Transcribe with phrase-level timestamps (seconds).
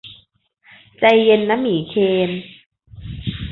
[0.99, 1.95] ใจเย็นนะหมีเค
[2.27, 2.29] น